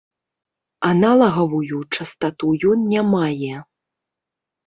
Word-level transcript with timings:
Аналагавую 0.91 1.77
частату 1.97 2.47
ён 2.71 2.79
не 2.93 3.01
мае. 3.13 3.53